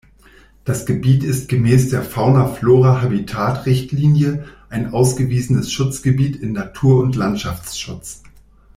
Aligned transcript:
Das 0.65 0.87
Gebiet 0.87 1.23
ist 1.23 1.47
gemäß 1.47 1.89
der 1.91 2.01
Fauna-Flora-Habitat-Richtlinie 2.01 4.47
ein 4.69 4.93
ausgewiesenes 4.95 5.71
Schutzgebiet 5.71 6.37
in 6.37 6.53
Natur- 6.53 7.03
und 7.03 7.15
Landschaftsschutz. 7.15 8.23